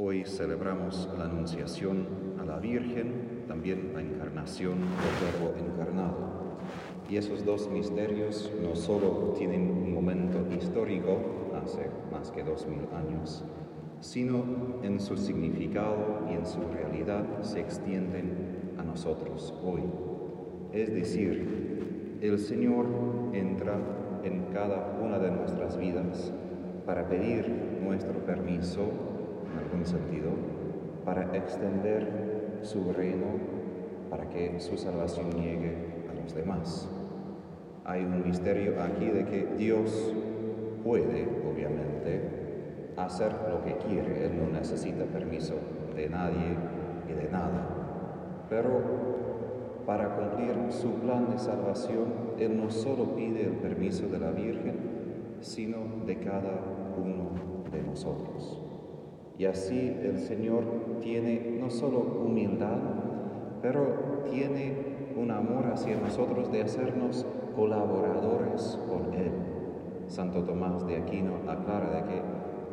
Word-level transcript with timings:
Hoy 0.00 0.22
celebramos 0.24 1.08
la 1.18 1.24
Anunciación 1.24 2.06
a 2.38 2.44
la 2.44 2.60
Virgen, 2.60 3.42
también 3.48 3.90
la 3.94 4.00
encarnación 4.00 4.78
del 4.78 5.42
Verbo 5.42 5.58
encarnado. 5.58 6.18
Y 7.10 7.16
esos 7.16 7.44
dos 7.44 7.68
misterios 7.68 8.48
no 8.62 8.76
solo 8.76 9.34
tienen 9.36 9.68
un 9.68 9.92
momento 9.92 10.46
histórico, 10.54 11.18
hace 11.60 11.90
más 12.12 12.30
que 12.30 12.44
dos 12.44 12.64
mil 12.68 12.86
años, 12.94 13.44
sino 13.98 14.44
en 14.84 15.00
su 15.00 15.16
significado 15.16 16.28
y 16.30 16.34
en 16.34 16.46
su 16.46 16.60
realidad 16.60 17.24
se 17.42 17.58
extienden 17.58 18.74
a 18.78 18.84
nosotros 18.84 19.52
hoy. 19.64 19.82
Es 20.72 20.94
decir, 20.94 22.18
el 22.20 22.38
Señor 22.38 22.86
entra 23.32 23.80
en 24.22 24.44
cada 24.52 24.96
una 25.02 25.18
de 25.18 25.32
nuestras 25.32 25.76
vidas 25.76 26.32
para 26.86 27.08
pedir 27.08 27.52
nuestro 27.82 28.24
permiso 28.24 29.07
en 29.52 29.58
algún 29.58 29.84
sentido, 29.84 30.30
para 31.04 31.36
extender 31.36 32.60
su 32.62 32.92
reino, 32.92 33.26
para 34.10 34.28
que 34.28 34.60
su 34.60 34.76
salvación 34.76 35.30
llegue 35.32 35.76
a 36.10 36.22
los 36.22 36.34
demás. 36.34 36.88
Hay 37.84 38.04
un 38.04 38.22
misterio 38.24 38.74
aquí 38.82 39.06
de 39.06 39.24
que 39.24 39.46
Dios 39.56 40.12
puede, 40.84 41.26
obviamente, 41.50 42.92
hacer 42.96 43.32
lo 43.48 43.62
que 43.62 43.76
quiere. 43.76 44.26
Él 44.26 44.38
no 44.38 44.50
necesita 44.58 45.04
permiso 45.04 45.54
de 45.94 46.08
nadie 46.08 46.56
y 47.08 47.12
de 47.12 47.30
nada. 47.30 48.46
Pero 48.50 48.82
para 49.86 50.14
cumplir 50.16 50.54
su 50.70 50.92
plan 50.96 51.30
de 51.30 51.38
salvación, 51.38 52.34
Él 52.38 52.58
no 52.58 52.70
solo 52.70 53.14
pide 53.14 53.46
el 53.46 53.54
permiso 53.54 54.06
de 54.08 54.18
la 54.18 54.30
Virgen, 54.30 54.76
sino 55.40 56.04
de 56.04 56.18
cada 56.18 56.60
uno 57.02 57.30
de 57.72 57.82
nosotros. 57.82 58.67
Y 59.38 59.44
así 59.44 59.96
el 60.02 60.18
Señor 60.18 60.64
tiene 61.00 61.56
no 61.60 61.70
solo 61.70 62.00
humildad, 62.26 62.78
pero 63.62 64.24
tiene 64.28 64.98
un 65.16 65.30
amor 65.30 65.66
hacia 65.72 65.96
nosotros 65.96 66.50
de 66.50 66.62
hacernos 66.62 67.24
colaboradores 67.54 68.78
con 68.88 69.14
Él. 69.14 69.30
Santo 70.08 70.42
Tomás 70.42 70.84
de 70.86 70.96
Aquino 70.96 71.34
aclara 71.46 71.90
de 71.90 72.02
que 72.04 72.22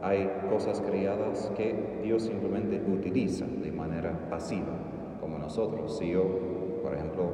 hay 0.01 0.29
cosas 0.49 0.81
creadas 0.81 1.51
que 1.55 1.99
Dios 2.03 2.23
simplemente 2.23 2.81
utiliza 2.91 3.45
de 3.45 3.71
manera 3.71 4.27
pasiva, 4.29 4.73
como 5.19 5.37
nosotros. 5.37 5.97
Si 5.97 6.09
yo, 6.09 6.23
por 6.81 6.95
ejemplo, 6.95 7.29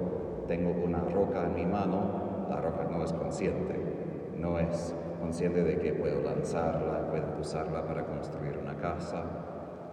tengo 0.48 0.72
una 0.84 1.00
roca 1.00 1.46
en 1.46 1.56
mi 1.56 1.66
mano, 1.66 2.48
la 2.50 2.60
roca 2.60 2.88
no 2.92 3.04
es 3.04 3.14
consciente, 3.14 3.76
no 4.38 4.60
es 4.60 4.94
consciente 5.22 5.64
de 5.64 5.78
que 5.78 5.94
puedo 5.94 6.22
lanzarla, 6.22 7.10
puedo 7.10 7.40
usarla 7.40 7.86
para 7.86 8.06
construir 8.06 8.58
una 8.58 8.76
casa, 8.76 9.24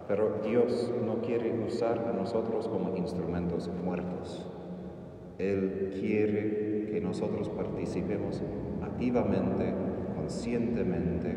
pero 0.07 0.39
Dios 0.43 0.91
no 1.05 1.21
quiere 1.21 1.53
usar 1.65 1.99
a 1.99 2.13
nosotros 2.13 2.67
como 2.67 2.95
instrumentos 2.97 3.69
muertos. 3.83 4.45
Él 5.37 5.95
quiere 5.99 6.89
que 6.91 6.99
nosotros 6.99 7.47
participemos 7.49 8.41
activamente, 8.81 9.73
conscientemente, 10.15 11.35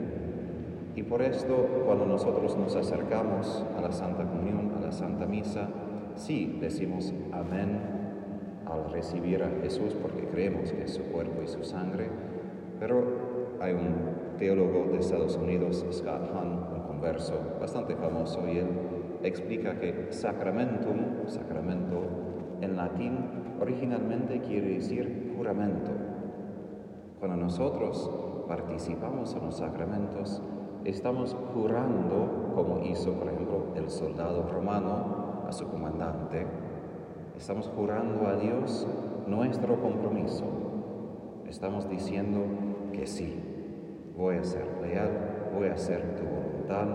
y 0.96 1.02
por 1.02 1.22
esto 1.22 1.84
cuando 1.86 2.06
nosotros 2.06 2.56
nos 2.56 2.76
acercamos 2.76 3.64
a 3.76 3.80
la 3.80 3.92
Santa 3.92 4.24
Comunión, 4.24 4.72
a 4.76 4.80
la 4.80 4.92
Santa 4.92 5.26
Misa, 5.26 5.68
sí 6.16 6.58
decimos 6.60 7.14
amén 7.32 7.80
al 8.66 8.90
recibir 8.90 9.42
a 9.42 9.50
Jesús 9.62 9.94
porque 10.00 10.26
creemos 10.26 10.72
que 10.72 10.84
es 10.84 10.92
su 10.92 11.02
cuerpo 11.04 11.42
y 11.42 11.48
su 11.48 11.64
sangre, 11.64 12.08
pero 12.78 13.31
hay 13.62 13.74
un 13.74 14.36
teólogo 14.38 14.90
de 14.90 14.98
Estados 14.98 15.36
Unidos, 15.36 15.86
Scott 15.92 16.30
Hahn, 16.34 16.66
un 16.74 16.82
converso 16.82 17.34
bastante 17.60 17.94
famoso, 17.94 18.40
y 18.48 18.58
él 18.58 18.68
explica 19.22 19.78
que 19.78 20.08
sacramentum, 20.10 21.26
sacramento, 21.26 22.00
en 22.60 22.76
latín 22.76 23.18
originalmente 23.60 24.40
quiere 24.40 24.74
decir 24.74 25.32
juramento. 25.36 25.90
Cuando 27.20 27.36
nosotros 27.36 28.10
participamos 28.48 29.34
en 29.36 29.44
los 29.46 29.56
sacramentos, 29.58 30.42
estamos 30.84 31.36
jurando, 31.54 32.52
como 32.56 32.84
hizo, 32.84 33.12
por 33.12 33.28
ejemplo, 33.28 33.66
el 33.76 33.88
soldado 33.90 34.48
romano 34.48 35.44
a 35.46 35.52
su 35.52 35.68
comandante, 35.68 36.46
estamos 37.36 37.70
jurando 37.76 38.26
a 38.26 38.34
Dios 38.34 38.88
nuestro 39.28 39.80
compromiso. 39.80 40.44
Estamos 41.48 41.88
diciendo 41.88 42.40
que 42.92 43.06
sí, 43.06 43.52
voy 44.16 44.36
a 44.36 44.44
ser 44.44 44.66
leal, 44.82 45.10
voy 45.54 45.68
a 45.68 45.74
hacer 45.74 46.02
tu 46.16 46.24
voluntad, 46.24 46.86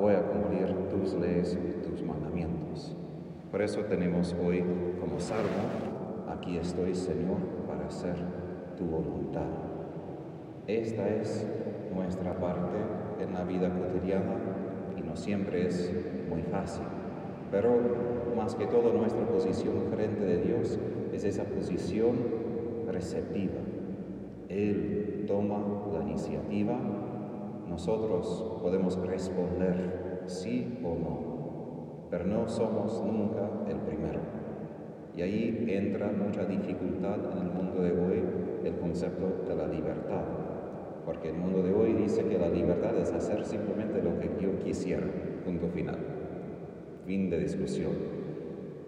voy 0.00 0.14
a 0.14 0.22
cumplir 0.22 0.74
tus 0.88 1.14
leyes 1.14 1.56
y 1.56 1.86
tus 1.86 2.02
mandamientos. 2.02 2.96
Por 3.50 3.62
eso 3.62 3.82
tenemos 3.82 4.34
hoy 4.44 4.64
como 5.00 5.20
salmo, 5.20 6.28
aquí 6.28 6.56
estoy 6.56 6.94
Señor 6.94 7.38
para 7.66 7.86
hacer 7.86 8.16
tu 8.76 8.84
voluntad. 8.84 9.46
Esta 10.66 11.08
es 11.08 11.46
nuestra 11.94 12.34
parte 12.34 12.78
en 13.20 13.32
la 13.32 13.44
vida 13.44 13.70
cotidiana 13.70 14.34
y 14.96 15.02
no 15.02 15.16
siempre 15.16 15.66
es 15.66 15.92
muy 16.28 16.42
fácil, 16.42 16.84
pero 17.50 17.70
más 18.36 18.54
que 18.54 18.66
todo 18.66 18.92
nuestra 18.92 19.26
posición 19.26 19.84
frente 19.94 20.24
de 20.24 20.38
Dios 20.38 20.78
es 21.12 21.24
esa 21.24 21.44
posición 21.44 22.16
receptiva. 22.88 23.60
Él 24.48 25.24
toma 25.26 25.58
la 25.92 26.02
iniciativa, 26.02 26.78
nosotros 27.68 28.58
podemos 28.62 28.96
responder 29.06 30.22
sí 30.26 30.78
o 30.84 30.94
no, 30.94 32.08
pero 32.10 32.26
no 32.26 32.48
somos 32.48 33.02
nunca 33.04 33.50
el 33.68 33.78
primero. 33.78 34.20
Y 35.16 35.22
ahí 35.22 35.64
entra 35.68 36.12
mucha 36.12 36.44
dificultad 36.44 37.18
en 37.32 37.38
el 37.38 37.52
mundo 37.52 37.82
de 37.82 37.92
hoy 37.92 38.22
el 38.64 38.76
concepto 38.76 39.44
de 39.48 39.54
la 39.54 39.68
libertad, 39.68 40.24
porque 41.04 41.30
el 41.30 41.36
mundo 41.36 41.62
de 41.62 41.72
hoy 41.72 41.92
dice 41.92 42.24
que 42.24 42.38
la 42.38 42.48
libertad 42.48 42.96
es 42.98 43.12
hacer 43.12 43.44
simplemente 43.44 44.02
lo 44.02 44.18
que 44.18 44.30
yo 44.40 44.58
quisiera, 44.58 45.06
punto 45.44 45.68
final, 45.68 45.98
fin 47.06 47.30
de 47.30 47.38
discusión. 47.38 47.92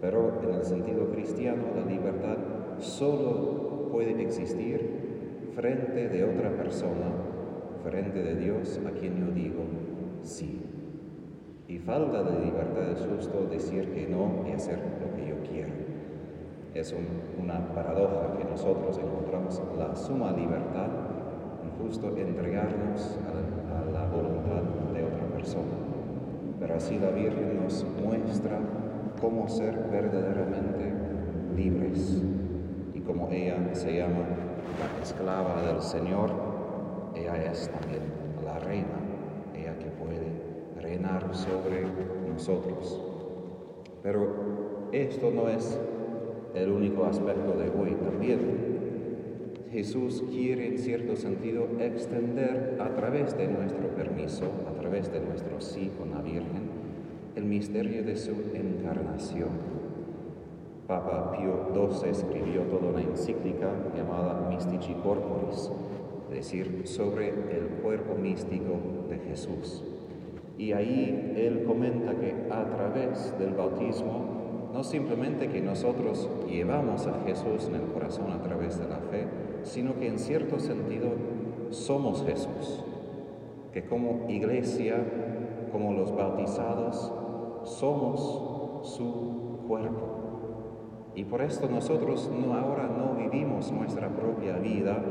Pero 0.01 0.41
en 0.43 0.53
el 0.55 0.63
sentido 0.63 1.09
cristiano, 1.09 1.63
la 1.75 1.85
libertad 1.85 2.37
solo 2.79 3.89
puede 3.91 4.21
existir 4.21 4.96
frente 5.57 6.07
de 6.07 6.23
otra 6.23 6.51
persona, 6.51 7.07
frente 7.83 8.21
de 8.21 8.35
Dios 8.35 8.79
a 8.85 8.91
quien 8.91 9.25
yo 9.25 9.33
digo 9.33 9.63
sí. 10.21 10.61
Y 11.67 11.79
falta 11.79 12.21
de 12.21 12.45
libertad 12.45 12.91
es 12.91 13.03
justo 13.03 13.47
decir 13.49 13.91
que 13.91 14.07
no 14.07 14.45
y 14.47 14.51
hacer 14.51 14.77
lo 14.77 15.15
que 15.15 15.29
yo 15.29 15.35
quiero. 15.49 15.73
Es 16.75 16.95
una 17.41 17.73
paradoja 17.73 18.37
que 18.37 18.45
nosotros 18.45 18.99
encontramos 18.99 19.59
la 19.75 19.95
suma 19.95 20.31
libertad 20.31 20.89
justo 21.81 22.15
entregarnos 22.15 23.17
a, 23.25 23.91
la 23.91 24.05
voluntad 24.05 24.61
de 24.93 25.03
otra 25.05 25.25
persona. 25.33 25.73
Pero 26.59 26.75
así 26.75 26.99
la 26.99 27.09
Virgen 27.09 27.63
nos 27.63 27.83
muestra 28.03 28.59
cómo 29.19 29.49
ser 29.49 29.75
verdaderamente 29.91 30.93
libres 31.55 32.23
y 32.93 32.99
como 32.99 33.29
ella 33.31 33.57
se 33.73 33.97
llama 33.97 34.27
la 34.37 34.46
esclava 35.01 35.61
del 35.61 35.81
Señor, 35.81 36.31
ella 37.15 37.51
es 37.51 37.69
también 37.69 38.01
la 38.43 38.59
reina, 38.59 38.99
ella 39.55 39.77
que 39.79 39.89
puede 39.91 40.81
reinar 40.81 41.35
sobre 41.35 41.85
nosotros. 42.29 43.01
Pero 44.03 44.89
esto 44.91 45.31
no 45.31 45.49
es 45.49 45.79
el 46.55 46.71
único 46.71 47.05
aspecto 47.05 47.53
de 47.53 47.69
hoy 47.69 47.95
también. 47.95 48.77
Jesús 49.71 50.23
quiere 50.29 50.67
en 50.67 50.77
cierto 50.77 51.15
sentido 51.15 51.67
extender 51.79 52.77
a 52.79 52.95
través 52.95 53.37
de 53.37 53.47
nuestro 53.47 53.89
permiso, 53.89 54.45
a 54.69 54.79
través 54.79 55.11
de 55.11 55.19
nuestro 55.19 55.59
sí 55.59 55.91
con 55.97 56.11
la 56.11 56.21
Virgen, 56.21 56.69
el 57.35 57.43
misterio 57.43 58.03
de 58.03 58.15
su 58.15 58.31
encarnación 58.53 59.77
Papa 60.87 61.33
Pío 61.33 61.67
XII 61.73 62.09
escribió 62.09 62.61
toda 62.63 62.89
una 62.91 63.01
encíclica 63.01 63.67
llamada 63.93 64.47
Mystici 64.49 64.93
Corporis, 64.93 65.69
es 66.29 66.35
decir, 66.35 66.87
sobre 66.87 67.27
el 67.27 67.67
cuerpo 67.83 68.15
místico 68.15 68.79
de 69.09 69.19
Jesús. 69.19 69.83
Y 70.57 70.71
ahí 70.71 71.33
él 71.35 71.65
comenta 71.67 72.15
que 72.15 72.33
a 72.49 72.69
través 72.69 73.37
del 73.37 73.53
bautismo, 73.53 74.69
no 74.73 74.81
simplemente 74.85 75.49
que 75.49 75.61
nosotros 75.61 76.29
llevamos 76.47 77.05
a 77.05 77.21
Jesús 77.25 77.67
en 77.67 77.75
el 77.75 77.91
corazón 77.91 78.31
a 78.31 78.41
través 78.41 78.79
de 78.79 78.87
la 78.87 78.99
fe, 78.99 79.27
sino 79.63 79.99
que 79.99 80.07
en 80.07 80.17
cierto 80.17 80.57
sentido 80.57 81.09
somos 81.71 82.23
Jesús, 82.25 82.85
que 83.73 83.83
como 83.83 84.25
iglesia, 84.29 85.03
como 85.73 85.91
los 85.91 86.15
bautizados, 86.15 87.11
somos 87.65 88.87
su 88.95 89.59
cuerpo. 89.67 90.17
Y 91.17 91.23
por 91.23 91.41
esto 91.41 91.67
nosotros 91.67 92.29
no, 92.31 92.53
ahora 92.53 92.87
no 92.87 93.15
vivimos 93.15 93.71
nuestra 93.71 94.07
propia 94.07 94.59
vida 94.59 95.03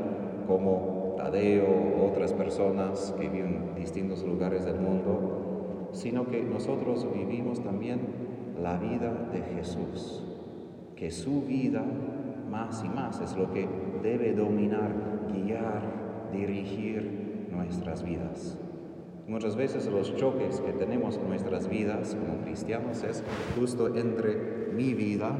como 0.47 1.15
Tadeo 1.17 1.67
o 1.67 2.09
otras 2.09 2.31
personas 2.31 3.13
que 3.19 3.27
viven 3.27 3.55
en 3.55 3.75
distintos 3.75 4.23
lugares 4.23 4.63
del 4.63 4.79
mundo, 4.79 5.89
sino 5.91 6.25
que 6.27 6.41
nosotros 6.43 7.05
vivimos 7.13 7.61
también 7.61 7.99
la 8.57 8.77
vida 8.77 9.11
de 9.33 9.41
Jesús, 9.41 10.23
que 10.95 11.11
su 11.11 11.41
vida 11.41 11.83
más 12.49 12.85
y 12.85 12.87
más 12.87 13.19
es 13.19 13.35
lo 13.35 13.51
que 13.51 13.67
debe 14.01 14.33
dominar, 14.33 14.93
guiar, 15.33 16.29
dirigir 16.31 17.49
nuestras 17.51 18.01
vidas. 18.03 18.57
Muchas 19.27 19.57
veces 19.57 19.87
los 19.87 20.15
choques 20.15 20.61
que 20.61 20.71
tenemos 20.71 21.17
en 21.17 21.27
nuestras 21.27 21.67
vidas 21.67 22.15
como 22.15 22.45
cristianos 22.45 23.03
es 23.03 23.25
justo 23.59 23.93
entre 23.93 24.71
mi 24.73 24.93
vida, 24.93 25.35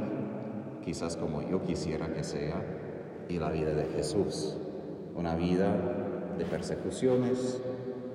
quizás 0.87 1.17
como 1.17 1.41
yo 1.41 1.61
quisiera 1.63 2.07
que 2.13 2.23
sea, 2.23 2.63
y 3.27 3.39
la 3.39 3.49
vida 3.49 3.73
de 3.73 3.83
Jesús. 3.87 4.55
Una 5.17 5.35
vida 5.35 5.75
de 6.37 6.45
persecuciones, 6.45 7.61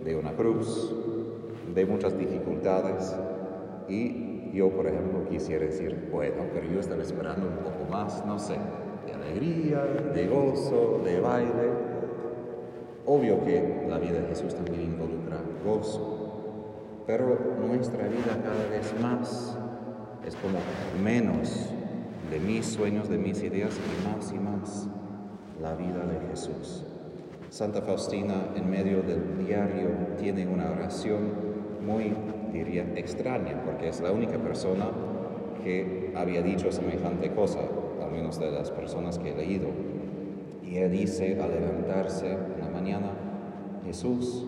de 0.03 0.17
una 0.17 0.33
cruz, 0.33 0.91
de 1.75 1.85
muchas 1.85 2.17
dificultades 2.17 3.15
y 3.89 4.53
yo, 4.55 4.71
por 4.71 4.87
ejemplo, 4.87 5.29
quisiera 5.29 5.67
decir, 5.67 6.09
bueno, 6.11 6.45
pero 6.55 6.67
yo 6.67 6.81
estaba 6.81 7.03
esperando 7.03 7.47
un 7.47 7.57
poco 7.57 7.91
más, 7.91 8.25
no 8.25 8.39
sé, 8.39 8.57
de 9.07 9.13
alegría, 9.13 9.85
de 10.15 10.27
gozo, 10.29 11.03
de 11.05 11.21
baile. 11.21 11.69
Obvio 13.05 13.45
que 13.45 13.85
la 13.87 13.99
vida 13.99 14.21
de 14.21 14.29
Jesús 14.29 14.55
también 14.55 14.81
involucra 14.81 15.37
gozo, 15.63 17.03
pero 17.07 17.39
nuestra 17.67 18.09
vida 18.09 18.41
cada 18.43 18.67
vez 18.71 18.95
más 19.03 19.59
es 20.27 20.37
como 20.37 20.59
menos 21.05 21.71
de 22.33 22.41
mis 22.41 22.65
sueños, 22.65 23.11
de 23.11 23.19
mis 23.19 23.43
ideas 23.43 23.79
y 23.79 24.09
más 24.09 24.33
y 24.33 24.39
más 24.39 24.89
la 25.61 25.75
vida 25.75 26.07
de 26.07 26.29
Jesús. 26.31 26.83
Santa 27.51 27.83
Faustina 27.83 28.47
en 28.57 28.71
medio 28.71 29.03
del 29.03 29.47
diario 29.47 29.91
tiene 30.19 30.47
una 30.47 30.71
oración 30.71 31.29
muy, 31.85 32.15
diría, 32.51 32.91
extraña, 32.97 33.63
porque 33.67 33.89
es 33.89 34.01
la 34.01 34.13
única 34.13 34.39
persona 34.39 34.87
que 35.63 36.15
había 36.17 36.41
dicho 36.41 36.73
semejante 36.73 37.31
cosa, 37.33 37.61
al 38.03 38.11
menos 38.11 38.41
de 38.41 38.51
las 38.51 38.71
personas 38.71 39.19
que 39.19 39.33
he 39.33 39.37
leído. 39.37 39.69
Y 40.65 40.79
ella 40.79 40.89
dice 40.89 41.39
al 41.39 41.51
levantarse 41.51 42.33
en 42.33 42.61
la 42.61 42.71
mañana, 42.71 43.11
Jesús, 43.85 44.47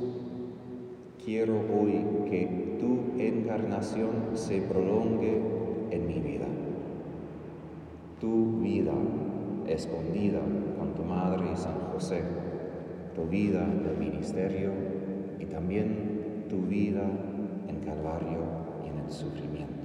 quiero 1.23 1.53
hoy 1.59 2.03
que 2.31 2.79
tu 2.81 3.21
encarnación 3.21 4.31
se 4.33 4.63
prolongue 4.63 5.39
en 5.91 6.07
mi 6.07 6.21
vida. 6.21 6.47
Tu 8.25 8.59
vida 8.63 8.95
escondida 9.67 10.41
con 10.79 10.95
tu 10.95 11.03
madre 11.03 11.45
y 11.53 11.57
San 11.59 11.79
José, 11.93 12.23
tu 13.15 13.27
vida 13.27 13.61
del 13.61 13.99
ministerio 13.99 14.71
y 15.39 15.45
también 15.45 16.47
tu 16.49 16.63
vida 16.63 17.03
en 17.69 17.81
Calvario 17.81 18.39
y 18.83 18.89
en 18.89 19.05
el 19.05 19.11
sufrimiento. 19.11 19.85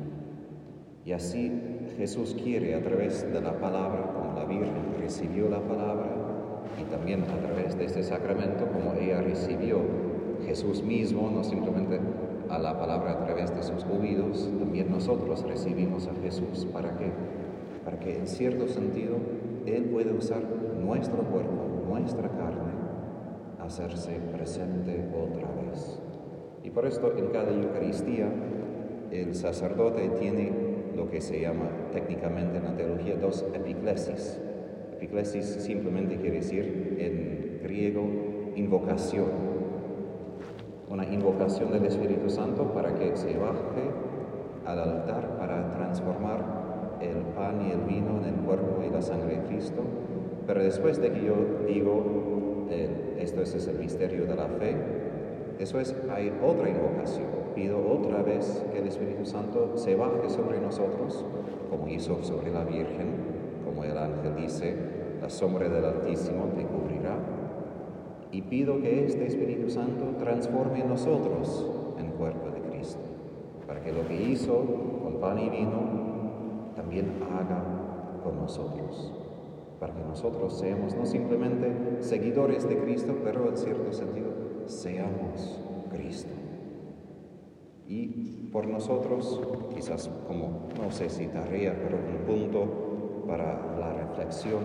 Y 1.03 1.11
así 1.11 1.51
Jesús 1.97 2.33
quiere 2.41 2.75
a 2.75 2.81
través 2.81 3.29
de 3.29 3.41
la 3.41 3.59
palabra, 3.59 4.13
como 4.13 4.39
la 4.39 4.45
Virgen 4.45 4.95
recibió 5.01 5.49
la 5.49 5.59
palabra, 5.59 6.07
y 6.79 6.89
también 6.89 7.23
a 7.23 7.39
través 7.45 7.77
de 7.77 7.83
este 7.83 8.03
sacramento, 8.03 8.67
como 8.71 8.93
ella 8.93 9.19
recibió 9.19 9.81
Jesús 10.45 10.81
mismo, 10.81 11.29
no 11.29 11.43
simplemente 11.43 11.99
a 12.49 12.57
la 12.57 12.79
palabra 12.79 13.11
a 13.11 13.25
través 13.25 13.53
de 13.53 13.63
sus 13.63 13.83
oídos, 13.83 14.49
también 14.57 14.89
nosotros 14.89 15.43
recibimos 15.43 16.07
a 16.07 16.13
Jesús. 16.23 16.65
¿Para 16.71 16.95
qué? 16.95 17.11
Que 18.01 18.17
en 18.17 18.27
cierto 18.27 18.67
sentido 18.67 19.17
Él 19.65 19.85
pueda 19.85 20.13
usar 20.13 20.41
nuestro 20.83 21.23
cuerpo, 21.23 21.85
nuestra 21.87 22.29
carne, 22.29 22.73
hacerse 23.59 24.19
presente 24.31 25.05
otra 25.13 25.47
vez. 25.61 26.01
Y 26.63 26.69
por 26.69 26.85
esto 26.85 27.15
en 27.17 27.27
cada 27.27 27.51
Eucaristía 27.51 28.31
el 29.11 29.35
sacerdote 29.35 30.09
tiene 30.19 30.51
lo 30.95 31.09
que 31.09 31.21
se 31.21 31.41
llama 31.41 31.69
técnicamente 31.91 32.57
en 32.57 32.63
la 32.63 32.75
teología 32.75 33.15
dos 33.15 33.45
epiclesis. 33.53 34.39
Epiclesis 34.93 35.45
simplemente 35.45 36.17
quiere 36.17 36.37
decir 36.37 36.97
en 36.99 37.59
griego 37.63 38.03
invocación. 38.55 39.49
Una 40.89 41.05
invocación 41.05 41.71
del 41.71 41.85
Espíritu 41.85 42.29
Santo 42.29 42.73
para 42.73 42.95
que 42.95 43.15
se 43.15 43.37
baje 43.37 43.91
al 44.65 44.79
altar 44.79 45.37
para 45.37 45.71
transformar 45.71 46.58
el 47.01 47.17
pan 47.35 47.61
y 47.67 47.71
el 47.71 47.81
vino 47.81 48.17
en 48.17 48.33
el 48.33 48.35
cuerpo 48.45 48.83
y 48.85 48.89
la 48.89 49.01
sangre 49.01 49.37
de 49.37 49.43
Cristo. 49.43 49.81
Pero 50.45 50.63
después 50.63 50.99
de 51.01 51.11
que 51.11 51.25
yo 51.25 51.35
digo, 51.67 52.67
eh, 52.69 53.17
esto 53.19 53.41
es 53.41 53.67
el 53.67 53.79
misterio 53.79 54.25
de 54.25 54.35
la 54.35 54.47
fe, 54.47 54.75
eso 55.59 55.77
es, 55.79 55.93
hay 56.09 56.31
otra 56.41 56.69
invocación. 56.69 57.27
Pido 57.53 57.79
otra 57.85 58.21
vez 58.21 58.63
que 58.71 58.79
el 58.79 58.87
Espíritu 58.87 59.25
Santo 59.25 59.73
se 59.75 59.95
baje 59.95 60.29
sobre 60.29 60.61
nosotros, 60.61 61.25
como 61.69 61.87
hizo 61.89 62.23
sobre 62.23 62.51
la 62.51 62.63
Virgen, 62.63 63.07
como 63.65 63.83
el 63.83 63.97
ángel 63.97 64.35
dice, 64.37 64.73
la 65.21 65.29
sombra 65.29 65.67
del 65.67 65.83
Altísimo 65.83 66.45
te 66.55 66.63
cubrirá. 66.63 67.17
Y 68.31 68.43
pido 68.43 68.79
que 68.81 69.05
este 69.05 69.27
Espíritu 69.27 69.69
Santo 69.69 70.15
transforme 70.17 70.83
nosotros 70.85 71.67
en 71.99 72.11
cuerpo 72.11 72.51
de 72.51 72.61
Cristo, 72.69 73.01
para 73.67 73.81
que 73.81 73.91
lo 73.91 74.07
que 74.07 74.15
hizo 74.15 74.63
con 75.03 75.19
pan 75.19 75.39
y 75.39 75.49
vino 75.49 76.18
también 76.79 77.11
haga 77.23 77.61
con 78.23 78.37
nosotros, 78.37 79.11
para 79.81 79.93
que 79.93 80.01
nosotros 80.01 80.57
seamos 80.57 80.95
no 80.95 81.05
simplemente 81.05 81.97
seguidores 81.99 82.69
de 82.69 82.77
Cristo, 82.77 83.17
pero 83.21 83.49
en 83.49 83.57
cierto 83.57 83.91
sentido 83.91 84.29
seamos 84.65 85.59
Cristo. 85.91 86.31
Y 87.85 88.49
por 88.53 88.65
nosotros, 88.67 89.41
quizás 89.75 90.09
como, 90.25 90.69
no 90.81 90.89
sé 90.89 91.09
si 91.09 91.27
tarea, 91.27 91.75
pero 91.83 91.97
un 91.97 92.25
punto 92.25 93.25
para 93.27 93.77
la 93.77 93.93
reflexión 93.93 94.63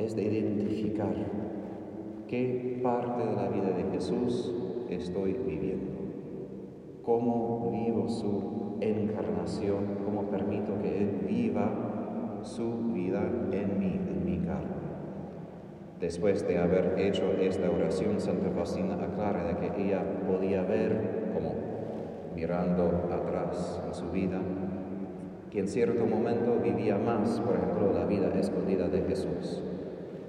es 0.00 0.16
de 0.16 0.24
identificar 0.24 1.14
qué 2.26 2.80
parte 2.82 3.26
de 3.26 3.36
la 3.36 3.48
vida 3.48 3.70
de 3.70 3.84
Jesús 3.92 4.52
estoy 4.90 5.34
viviendo, 5.34 5.97
cómo 7.08 7.70
vivo 7.72 8.06
su 8.06 8.76
encarnación, 8.82 9.96
cómo 10.04 10.24
permito 10.24 10.78
que 10.78 10.98
Él 10.98 11.24
viva 11.26 12.40
su 12.42 12.92
vida 12.92 13.22
en 13.50 13.78
mí, 13.80 13.98
en 14.10 14.24
mi 14.26 14.46
carne. 14.46 14.76
Después 15.98 16.46
de 16.46 16.58
haber 16.58 16.98
hecho 16.98 17.32
esta 17.40 17.70
oración, 17.70 18.20
Santa 18.20 18.50
Faustina 18.50 19.02
aclara 19.02 19.42
de 19.44 19.56
que 19.56 19.84
ella 19.84 20.02
podía 20.28 20.62
ver, 20.64 21.30
como 21.32 21.54
mirando 22.36 23.08
atrás 23.10 23.80
en 23.86 23.94
su 23.94 24.10
vida, 24.10 24.42
que 25.50 25.60
en 25.60 25.68
cierto 25.68 26.04
momento 26.04 26.58
vivía 26.62 26.98
más, 26.98 27.40
por 27.40 27.56
ejemplo, 27.56 27.90
la 27.90 28.04
vida 28.04 28.30
escondida 28.38 28.86
de 28.86 29.00
Jesús. 29.04 29.62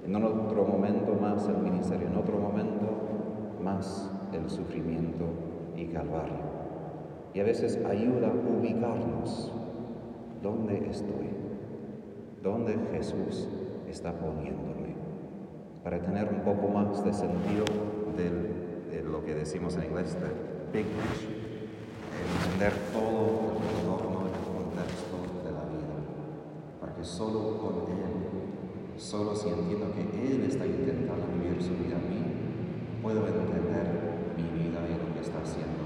En 0.06 0.16
otro 0.16 0.64
momento 0.64 1.14
más 1.20 1.46
el 1.46 1.58
ministerio, 1.58 2.08
en 2.08 2.16
otro 2.16 2.38
momento 2.38 2.86
más 3.62 4.10
el 4.32 4.48
sufrimiento 4.48 5.26
y 5.76 5.84
calvario. 5.88 6.69
Y 7.34 7.40
a 7.40 7.44
veces 7.44 7.78
ayuda 7.84 8.28
a 8.28 8.58
ubicarnos. 8.58 9.52
¿Dónde 10.42 10.88
estoy? 10.90 11.30
¿Dónde 12.42 12.76
Jesús 12.92 13.48
está 13.88 14.12
poniéndome? 14.12 14.80
para 15.82 15.98
tener 16.00 16.28
un 16.28 16.40
poco 16.40 16.68
más 16.68 17.04
de 17.04 17.12
sentido 17.12 17.64
de 18.16 19.02
lo 19.02 19.24
que 19.24 19.34
decimos 19.34 19.76
en 19.76 19.84
inglés, 19.84 20.14
de 20.14 20.28
big 20.72 20.86
picture, 20.86 21.40
entender 22.44 22.72
todo 22.92 23.56
el 23.56 23.80
entorno, 23.80 24.26
el 24.28 24.36
contexto 24.44 25.16
de 25.44 25.52
la 25.52 25.64
vida, 25.64 25.96
para 26.80 26.94
que 26.94 27.04
solo 27.04 27.58
con 27.58 27.90
Él, 27.90 29.00
solo 29.00 29.34
si 29.34 29.48
entiendo 29.48 29.86
que 29.94 30.02
Él 30.02 30.44
está 30.44 30.66
intentando 30.66 31.26
vivir 31.42 31.62
su 31.62 31.70
vida 31.82 31.96
a 31.96 32.00
mí, 32.00 32.22
puedo 33.02 33.26
entender 33.26 33.86
mi 34.36 34.42
vida 34.42 34.80
y 34.86 34.92
lo 35.00 35.14
que 35.14 35.20
está 35.20 35.40
haciendo. 35.40 35.79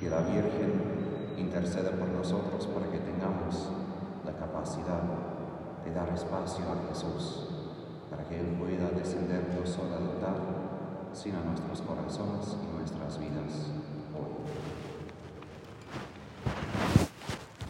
Que 0.00 0.08
la 0.08 0.22
Virgen 0.22 1.36
interceda 1.36 1.90
por 1.90 2.08
nosotros 2.08 2.66
para 2.68 2.90
que 2.90 2.98
tengamos 3.00 3.68
la 4.24 4.32
capacidad 4.32 5.02
de 5.84 5.92
dar 5.92 6.08
espacio 6.14 6.64
a 6.64 6.88
Jesús 6.88 7.50
para 8.10 8.24
que 8.24 8.40
Él 8.40 8.46
pueda 8.58 8.90
descender 8.90 9.44
no 9.54 9.64
solo 9.66 9.96
al 9.96 10.08
altar, 10.14 10.36
sino 11.12 11.38
a 11.38 11.44
nuestros 11.44 11.82
corazones 11.82 12.56
y 12.60 12.76
nuestras 12.76 13.18
vidas 13.18 13.70
hoy. 14.16 14.79